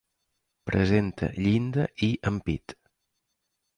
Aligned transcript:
Presenta 0.69 1.29
llinda 1.43 1.85
i 2.09 2.09
ampit. 2.33 2.75